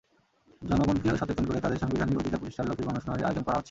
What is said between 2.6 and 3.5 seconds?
লক্ষ্যে গণশুনানির আয়োজন